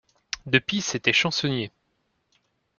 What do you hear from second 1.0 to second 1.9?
chansonnier.